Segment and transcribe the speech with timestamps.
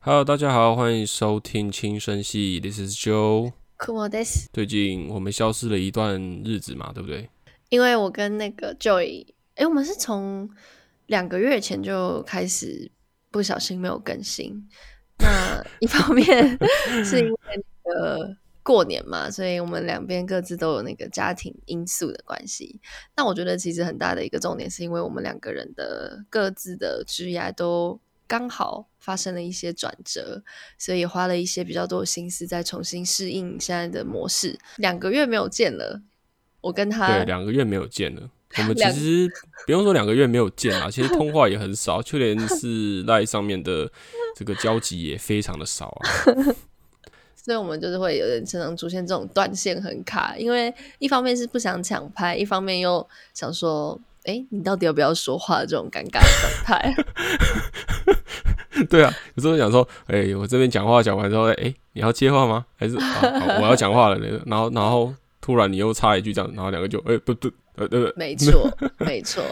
[0.00, 3.52] Hello，大家好，欢迎收听轻声系，This is Joe。
[3.76, 7.28] 酷莫 this，最近我们消失了一段日子嘛，对不对？
[7.68, 9.26] 因为我跟那个 Joy，
[9.56, 10.48] 哎，我们是从
[11.06, 12.90] 两个月前就开始
[13.32, 14.68] 不小心没有更新。
[15.18, 16.26] 那一方面
[17.04, 17.36] 是因为
[17.84, 22.80] 那个过年嘛，所以我们两边各自都有那个家庭因素的关系。
[23.16, 30.42] 那我觉得其实很大的一个重点是因为我们两个人的各自的职业都刚好发生了一些转折，
[30.78, 34.56] 所以花了一些比较多的心思在重新适应现在的模式。
[34.76, 36.02] 两个月没有见了，
[36.60, 38.30] 我跟他对两个月没有见了。
[38.56, 39.28] 我们其实
[39.66, 43.90] 不用说两个月没有见啊，其实通话也很少，就连是赖上面的
[44.36, 46.04] 这个交集也非常的少啊。
[47.34, 55.60] 所以我们就是会有人经常出现这种断线很卡，因为一方面是不想抢拍，一方面又想说，哎，你到底要不要说话？
[55.60, 56.94] 这种尴尬的状态。
[58.90, 62.64] 对啊，有时候想说，哎，我这边讲话讲完之后，哎，你要接话吗？
[62.76, 62.96] 还是
[63.60, 64.18] 我要讲话了？
[64.46, 69.44] 然后，然后突然你又插一句这样，然后两个就，哎，不不，呃，对，没错， 没错。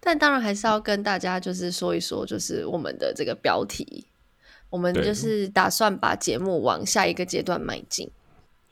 [0.00, 4.06] 但当然还是要跟大家就是说一说，就是我们的这个标题，
[4.70, 8.10] 我们就是打算把节目往下一个阶段迈进。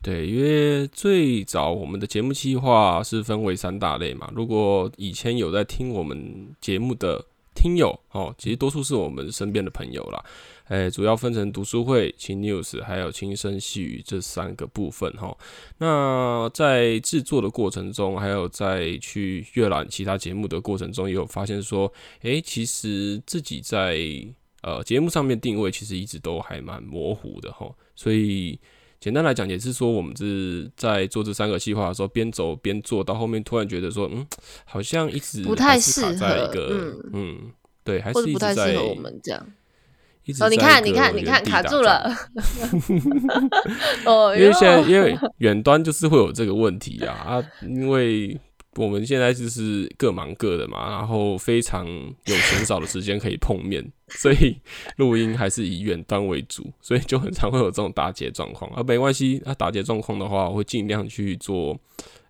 [0.03, 4.31] 对，因为最早我们的节目计划是分为三大类嘛。
[4.35, 7.27] 如果以前有在听我们节目的。
[7.61, 10.25] 听友哦，其实多数是我们身边的朋友啦。
[10.69, 15.37] 诶，主要分成读书会、轻 news 还有轻声细语这三个部分哈。
[15.77, 23.99] 那在制作的过程中，还有在去阅览其他节目的过程中，也有发现说，诶，其实自己在
[24.63, 27.71] 呃节目上面定位其实一直都还蛮模糊的哈。
[27.95, 28.59] 所以
[29.01, 34.27] 简单来讲，也是说我们是在做这三个计划的时候，边走边做到后面，突然觉得说，嗯，
[34.67, 37.51] 好像一直不太适合一个，嗯，
[37.83, 39.47] 对，还是不太适合我们这样。
[40.39, 42.15] 哦，你看，你看，你看，卡住了。
[44.05, 48.39] 哦，因为现在因为远端就是会有这个问题啊啊，因为
[48.77, 54.57] 我们现在就是各忙各的嘛，然后非常有很少的时间可以碰面，所以
[54.97, 58.83] 录音还是以远端为主，所以就很常会有这种打结状况啊。
[58.87, 61.79] 没关系，那打结状况的话，我会尽量去做。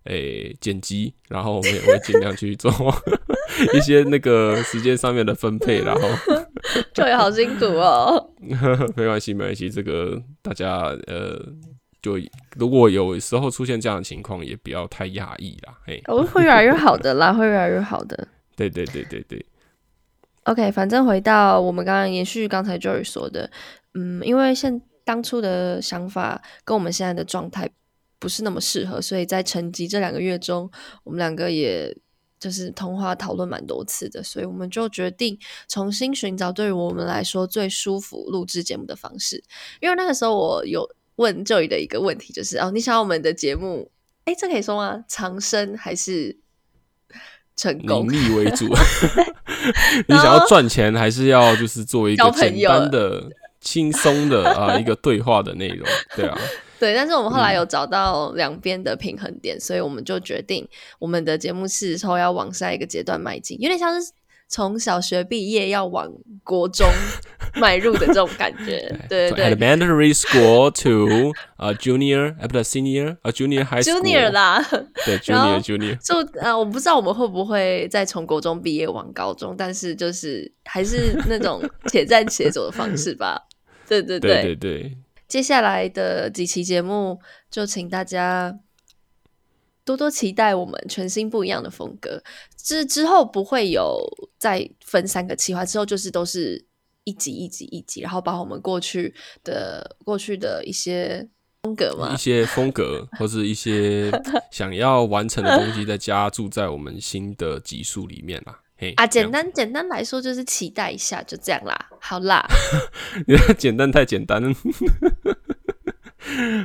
[0.05, 2.71] 诶，剪辑，然后我们也会尽量去做
[3.75, 6.01] 一些那个时间上面的分配，然后
[6.91, 8.31] 就也好辛苦哦。
[8.97, 11.39] 没关系，没关系，这个大家呃，
[12.01, 12.19] 就
[12.55, 15.77] 如果有时候出现这样的情况，也不要太压抑啦。
[15.85, 18.27] 嘿，我会越来越好的啦， 会越来越好的。
[18.55, 19.45] 对对对对对。
[20.43, 23.49] OK，反正回到我们刚刚延续刚才 Joy 说的，
[23.93, 27.69] 嗯，因为现当初的想法跟我们现在的状态。
[28.19, 30.69] 不是那么适合，所以在成绩这两个月中，
[31.03, 31.91] 我们两个也
[32.39, 35.35] 就是通话讨论蛮多次的，所以我们就决定
[35.67, 39.43] 重新寻找对于我们来说最舒服录制节目的方式。
[39.79, 40.87] 因为那个时候我有
[41.21, 43.91] 问 Joy 的一个问题，就是哦，你想要我们的节目，
[44.25, 45.05] 哎，这可以说吗？
[45.07, 46.39] 长生还是
[47.55, 48.07] 成功？
[48.07, 48.65] 盈利为主？
[50.09, 55.87] 你想要赚钱，还是要就是做一个简单的、轻松的 啊一个对话的内容？
[56.15, 56.37] 对啊。
[56.79, 60.67] 对，但是我们后来有找到两边的平衡点，所以我们就决定
[60.97, 64.11] 我们的节目是后要往下一个阶段迈进，有点像是
[64.47, 66.11] 从小学毕业要往
[66.43, 66.87] 国中
[67.59, 68.79] 迈入的这种感觉。
[69.09, 74.61] 对对，elementary school to 呃 junior，哎不对 senior，呃 junior high school 啦。
[75.05, 75.97] 对， junior junior。
[75.97, 83.41] 就呃，我不知道我们会不会再从国中毕业往高中，但是就是还是那种且战且走的方式吧。
[83.87, 84.97] 对对对对对。
[85.27, 87.19] 接下来的几期节目，
[87.49, 88.59] 就请大家
[89.85, 92.21] 多多期待我们全新不一样的风格。
[92.57, 93.97] 之之后不会有
[94.37, 96.65] 再分三个企划，之后就是都是
[97.03, 99.13] 一集一集一集，然后把我们过去
[99.43, 101.27] 的过去的一些
[101.63, 104.11] 风格嘛，一些风格或是一些
[104.51, 108.59] 想要完成的东西，再加注在我们新的集数里面啦。
[108.95, 111.89] 啊，简单简单来说就是期待一下，就这样啦。
[111.99, 112.43] 好啦，
[113.57, 114.51] 简单太简单了。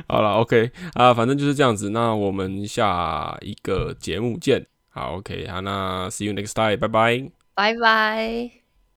[0.07, 1.91] 好了，OK 啊，反正就是这样子。
[1.91, 4.65] 那我们下一个节目见。
[4.89, 8.66] 好，OK，好，那 See you next time，拜拜，拜拜。